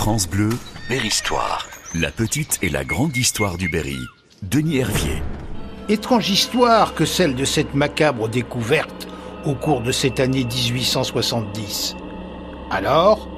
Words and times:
France 0.00 0.26
Bleu, 0.26 0.48
Berry-Histoire. 0.88 1.68
La 1.94 2.10
petite 2.10 2.58
et 2.62 2.70
la 2.70 2.84
grande 2.84 3.14
histoire 3.18 3.58
du 3.58 3.68
Berry. 3.68 3.98
Denis 4.40 4.78
Hervier. 4.78 5.22
Étrange 5.90 6.30
histoire 6.30 6.94
que 6.94 7.04
celle 7.04 7.34
de 7.34 7.44
cette 7.44 7.74
macabre 7.74 8.30
découverte 8.30 9.06
au 9.44 9.54
cours 9.54 9.82
de 9.82 9.92
cette 9.92 10.18
année 10.18 10.44
1870. 10.44 11.96
Alors, 12.70 13.28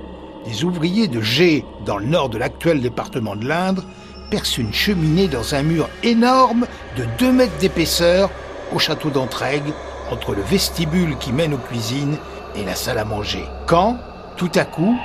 des 0.47 0.63
ouvriers 0.63 1.09
de 1.09 1.21
G, 1.21 1.65
dans 1.85 1.99
le 1.99 2.07
nord 2.07 2.29
de 2.29 2.39
l'actuel 2.39 2.81
département 2.81 3.35
de 3.35 3.49
l'Indre, 3.49 3.83
percent 4.31 4.59
une 4.59 4.73
cheminée 4.73 5.27
dans 5.27 5.57
un 5.57 5.65
mur 5.65 5.89
énorme 6.05 6.69
de 6.97 7.05
2 7.19 7.33
mètres 7.33 7.59
d'épaisseur 7.59 8.31
au 8.73 8.79
château 8.79 9.11
d'Entraigue, 9.11 9.73
entre 10.13 10.33
le 10.33 10.43
vestibule 10.43 11.19
qui 11.19 11.33
mène 11.33 11.55
aux 11.55 11.59
cuisines 11.59 12.19
et 12.55 12.65
la 12.65 12.77
salle 12.77 12.99
à 12.99 13.05
manger. 13.05 13.47
Quand, 13.67 13.99
tout 14.37 14.53
à 14.55 14.65
coup, 14.65 14.97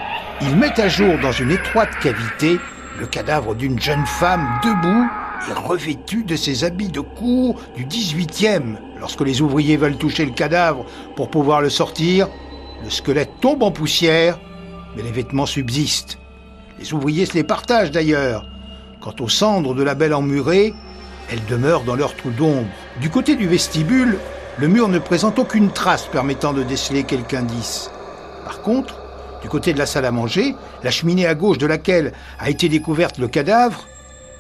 ils 0.42 0.56
mettent 0.56 0.80
à 0.80 0.88
jour 0.88 1.18
dans 1.22 1.32
une 1.32 1.52
étroite 1.52 1.90
cavité 2.02 2.60
le 3.00 3.08
cadavre 3.08 3.56
d'une 3.56 3.80
jeune 3.80 4.06
femme 4.06 4.60
debout 4.64 5.10
et 5.50 5.54
revêtue 5.54 6.24
de 6.24 6.36
ses 6.36 6.64
habits 6.64 6.90
de 6.90 7.00
cour 7.00 7.62
du 7.76 7.86
18e. 7.86 8.78
Lorsque 9.00 9.22
les 9.22 9.42
ouvriers 9.42 9.78
veulent 9.78 9.98
toucher 9.98 10.26
le 10.26 10.32
cadavre 10.32 10.86
pour 11.16 11.30
pouvoir 11.30 11.62
le 11.62 11.70
sortir, 11.70 12.28
le 12.84 12.90
squelette 12.90 13.40
tombe 13.42 13.64
en 13.64 13.72
poussière, 13.72 14.40
mais 14.96 15.04
les 15.04 15.12
vêtements 15.12 15.46
subsistent. 15.46 16.18
Les 16.80 16.94
ouvriers 16.94 17.26
se 17.26 17.34
les 17.34 17.44
partagent 17.44 17.92
d'ailleurs. 17.92 18.46
Quant 19.00 19.16
aux 19.20 19.30
cendres 19.30 19.76
de 19.76 19.84
la 19.84 19.96
belle 19.96 20.14
emmurée, 20.14 20.74
elles 21.32 21.46
demeurent 21.46 21.84
dans 21.84 21.96
leur 21.96 22.16
trou 22.16 22.30
d'ombre. 22.30 22.68
Du 23.00 23.10
côté 23.10 23.36
du 23.36 23.48
vestibule, 23.48 24.18
le 24.58 24.68
mur 24.68 24.88
ne 24.88 25.00
présente 25.00 25.40
aucune 25.40 25.72
trace 25.72 26.08
permettant 26.08 26.54
de 26.54 26.64
déceler 26.64 27.04
quelque 27.04 27.36
indice. 27.36 27.92
Par 28.44 28.62
contre, 28.62 29.07
du 29.42 29.50
côté 29.50 29.74
de 29.74 29.78
la 29.78 29.86
salle 29.86 30.06
à 30.06 30.12
manger, 30.12 30.56
la 30.84 30.92
cheminée 30.92 31.28
à 31.28 31.36
gauche 31.36 31.58
de 31.58 31.68
laquelle 31.68 32.14
a 32.40 32.50
été 32.50 32.70
découverte 32.70 33.18
le 33.18 33.28
cadavre 33.28 33.86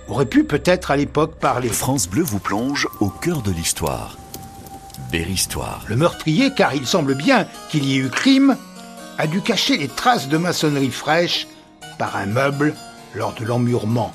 aurait 0.07 0.25
pu 0.25 0.43
peut-être 0.43 0.91
à 0.91 0.95
l'époque 0.95 1.35
parler. 1.35 1.69
France 1.69 2.07
Bleu 2.07 2.23
vous 2.23 2.39
plonge 2.39 2.87
au 2.99 3.09
cœur 3.09 3.41
de 3.41 3.51
l'histoire. 3.51 4.17
Berry-Histoire. 5.11 5.83
Le 5.87 5.95
meurtrier, 5.95 6.53
car 6.53 6.73
il 6.73 6.85
semble 6.85 7.15
bien 7.15 7.47
qu'il 7.69 7.85
y 7.85 7.95
ait 7.95 7.99
eu 8.01 8.09
crime, 8.09 8.57
a 9.17 9.27
dû 9.27 9.41
cacher 9.41 9.77
les 9.77 9.87
traces 9.87 10.27
de 10.27 10.37
maçonnerie 10.37 10.91
fraîche 10.91 11.47
par 11.97 12.15
un 12.17 12.25
meuble 12.25 12.73
lors 13.15 13.33
de 13.33 13.45
l'emmurement. 13.45 14.13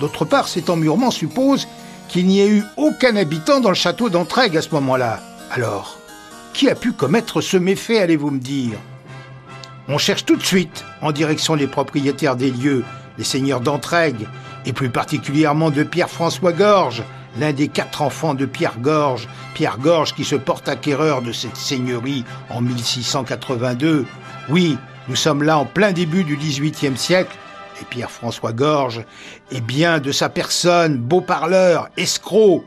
D'autre 0.00 0.24
part, 0.24 0.48
cet 0.48 0.70
emmurement 0.70 1.10
suppose 1.10 1.68
qu'il 2.08 2.26
n'y 2.26 2.40
ait 2.40 2.48
eu 2.48 2.64
aucun 2.76 3.16
habitant 3.16 3.60
dans 3.60 3.68
le 3.68 3.74
château 3.74 4.10
d'Entraigue 4.10 4.56
à 4.56 4.62
ce 4.62 4.70
moment-là. 4.70 5.20
Alors, 5.50 5.98
qui 6.52 6.68
a 6.68 6.74
pu 6.74 6.92
commettre 6.92 7.40
ce 7.40 7.56
méfait, 7.56 8.00
allez-vous 8.00 8.30
me 8.30 8.40
dire? 8.40 8.78
On 9.92 9.98
cherche 9.98 10.24
tout 10.24 10.36
de 10.36 10.44
suite 10.44 10.84
en 11.02 11.10
direction 11.10 11.56
des 11.56 11.66
propriétaires 11.66 12.36
des 12.36 12.52
lieux, 12.52 12.84
les 13.18 13.24
seigneurs 13.24 13.60
d'Entraigue, 13.60 14.28
et 14.64 14.72
plus 14.72 14.88
particulièrement 14.88 15.70
de 15.70 15.82
Pierre-François 15.82 16.52
Gorge, 16.52 17.02
l'un 17.40 17.52
des 17.52 17.66
quatre 17.66 18.00
enfants 18.00 18.34
de 18.34 18.46
Pierre 18.46 18.78
Gorge, 18.78 19.26
Pierre 19.52 19.78
Gorge 19.78 20.14
qui 20.14 20.22
se 20.22 20.36
porte 20.36 20.68
acquéreur 20.68 21.22
de 21.22 21.32
cette 21.32 21.56
seigneurie 21.56 22.24
en 22.50 22.60
1682. 22.60 24.06
Oui, 24.48 24.78
nous 25.08 25.16
sommes 25.16 25.42
là 25.42 25.58
en 25.58 25.64
plein 25.64 25.90
début 25.90 26.22
du 26.22 26.36
XVIIIe 26.36 26.96
siècle, 26.96 27.36
et 27.82 27.84
Pierre-François 27.84 28.52
Gorge 28.52 29.04
est 29.50 29.60
bien 29.60 29.98
de 29.98 30.12
sa 30.12 30.28
personne, 30.28 30.98
beau 30.98 31.20
parleur, 31.20 31.88
escroc, 31.96 32.62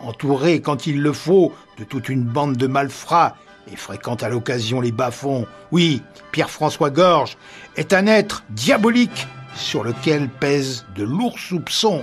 entouré 0.00 0.60
quand 0.60 0.88
il 0.88 1.00
le 1.00 1.12
faut 1.12 1.52
de 1.78 1.84
toute 1.84 2.08
une 2.08 2.24
bande 2.24 2.56
de 2.56 2.66
malfrats 2.66 3.36
et 3.70 3.76
fréquente 3.76 4.22
à 4.22 4.28
l'occasion 4.28 4.80
les 4.80 4.92
bas-fonds. 4.92 5.46
Oui, 5.72 6.02
Pierre-François 6.32 6.90
Gorge 6.90 7.36
est 7.76 7.92
un 7.92 8.06
être 8.06 8.44
diabolique 8.50 9.26
sur 9.54 9.82
lequel 9.82 10.28
pèsent 10.28 10.84
de 10.94 11.04
lourds 11.04 11.38
soupçons. 11.38 12.02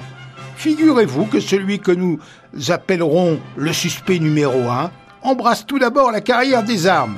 Figurez-vous 0.55 1.25
que 1.25 1.39
celui 1.39 1.79
que 1.79 1.91
nous 1.91 2.19
appellerons 2.69 3.39
le 3.55 3.73
suspect 3.73 4.19
numéro 4.19 4.69
un 4.69 4.91
embrasse 5.21 5.65
tout 5.65 5.79
d'abord 5.79 6.11
la 6.11 6.21
carrière 6.21 6.63
des 6.63 6.87
armes. 6.87 7.17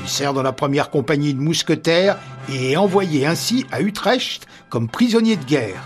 Il 0.00 0.08
sert 0.08 0.32
dans 0.32 0.42
la 0.42 0.52
première 0.52 0.90
compagnie 0.90 1.34
de 1.34 1.40
mousquetaires 1.40 2.16
et 2.50 2.72
est 2.72 2.76
envoyé 2.76 3.26
ainsi 3.26 3.66
à 3.72 3.80
Utrecht 3.80 4.46
comme 4.68 4.88
prisonnier 4.88 5.36
de 5.36 5.44
guerre. 5.44 5.82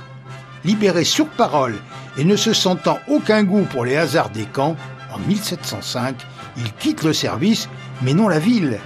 Libéré 0.65 1.05
sur 1.05 1.27
parole 1.27 1.77
et 2.19 2.25
ne 2.25 2.37
se 2.37 2.53
sentant 2.53 2.99
aucun 3.09 3.45
goût 3.45 3.67
pour 3.71 3.85
les 3.85 3.97
hasards 3.97 4.31
des 4.31 4.47
camps, 4.47 4.77
en 5.13 5.19
1705, 5.19 6.17
il 6.57 6.73
quitte 6.75 7.03
le 7.03 7.13
service, 7.13 7.69
mais 8.03 8.15
non 8.15 8.29
la 8.29 8.39
ville, 8.39 8.79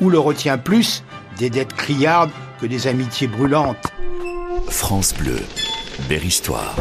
où 0.00 0.10
le 0.10 0.18
retient 0.18 0.58
plus 0.58 1.02
des 1.38 1.50
dettes 1.50 1.74
criardes 1.74 2.30
que 2.60 2.66
des 2.66 2.86
amitiés 2.86 3.26
brûlantes. 3.26 3.92
France 4.68 5.14
Bleu, 5.14 5.40
Berry-Histoire. 6.08 6.74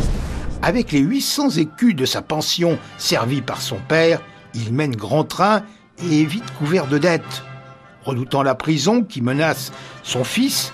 Avec 0.62 0.92
les 0.92 1.00
800 1.00 1.50
écus 1.58 1.96
de 1.96 2.06
sa 2.06 2.22
pension 2.22 2.78
servie 2.98 3.42
par 3.42 3.62
son 3.62 3.78
père, 3.78 4.22
il 4.54 4.74
mène 4.74 4.96
grand 4.96 5.24
train 5.24 5.64
et 6.02 6.22
est 6.22 6.26
vite 6.26 6.54
couvert 6.58 6.88
de 6.88 6.98
dettes. 6.98 7.44
Redoutant 8.06 8.44
la 8.44 8.56
prison 8.56 9.04
qui 9.04 9.22
menace 9.22 9.72
son 10.04 10.24
fils, 10.24 10.74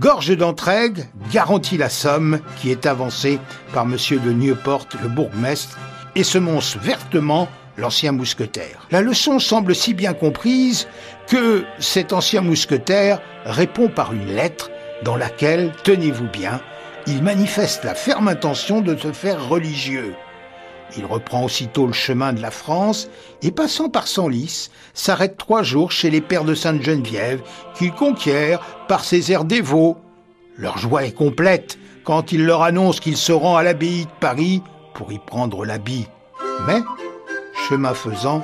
Gorge 0.00 0.36
d'Entraigue 0.36 1.08
garantit 1.32 1.76
la 1.76 1.88
somme 1.88 2.40
qui 2.56 2.70
est 2.70 2.86
avancée 2.86 3.40
par 3.72 3.84
M. 3.84 3.96
de 4.24 4.32
Nieuport, 4.32 4.86
le 5.02 5.08
bourgmestre, 5.08 5.76
et 6.14 6.22
semonce 6.22 6.76
vertement 6.76 7.48
l'ancien 7.78 8.12
mousquetaire. 8.12 8.86
La 8.90 9.00
leçon 9.00 9.38
semble 9.38 9.74
si 9.74 9.94
bien 9.94 10.12
comprise 10.12 10.88
que 11.28 11.64
cet 11.78 12.12
ancien 12.12 12.42
mousquetaire 12.42 13.20
répond 13.44 13.88
par 13.88 14.12
une 14.12 14.34
lettre 14.34 14.70
dans 15.04 15.16
laquelle, 15.16 15.72
tenez-vous 15.84 16.28
bien, 16.28 16.60
il 17.06 17.22
manifeste 17.22 17.84
la 17.84 17.94
ferme 17.94 18.28
intention 18.28 18.80
de 18.80 18.96
se 18.96 19.12
faire 19.12 19.48
religieux. 19.48 20.14
Il 20.96 21.04
reprend 21.04 21.44
aussitôt 21.44 21.86
le 21.86 21.92
chemin 21.92 22.32
de 22.32 22.40
la 22.40 22.50
France 22.50 23.08
et, 23.42 23.50
passant 23.50 23.88
par 23.88 24.08
Senlis, 24.08 24.70
s'arrête 24.94 25.36
trois 25.36 25.62
jours 25.62 25.92
chez 25.92 26.10
les 26.10 26.20
pères 26.20 26.44
de 26.44 26.54
Sainte-Geneviève 26.54 27.42
qu'il 27.74 27.92
conquiert 27.92 28.60
par 28.88 29.04
ses 29.04 29.30
airs 29.30 29.44
dévots. 29.44 29.98
Leur 30.56 30.78
joie 30.78 31.04
est 31.04 31.12
complète 31.12 31.78
quand 32.04 32.32
il 32.32 32.44
leur 32.44 32.62
annonce 32.62 33.00
qu'il 33.00 33.16
se 33.16 33.32
rend 33.32 33.56
à 33.56 33.62
l'abbaye 33.62 34.06
de 34.06 34.10
Paris 34.18 34.62
pour 34.94 35.12
y 35.12 35.18
prendre 35.18 35.64
l'habit. 35.64 36.08
Mais, 36.66 36.80
chemin 37.68 37.94
faisant, 37.94 38.42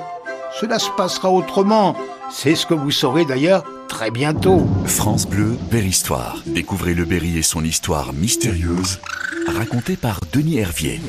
cela 0.59 0.77
se 0.79 0.89
passera 0.91 1.29
autrement. 1.31 1.95
C'est 2.31 2.55
ce 2.55 2.65
que 2.65 2.73
vous 2.73 2.91
saurez 2.91 3.25
d'ailleurs 3.25 3.63
très 3.87 4.11
bientôt. 4.11 4.67
France 4.85 5.27
Bleu, 5.27 5.57
Berry-Histoire. 5.71 6.37
Découvrez 6.45 6.93
le 6.93 7.05
Berry 7.05 7.37
et 7.37 7.43
son 7.43 7.63
histoire 7.63 8.13
mystérieuse, 8.13 8.99
racontée 9.47 9.95
par 9.95 10.19
Denis 10.31 10.59
Hervier. 10.59 11.01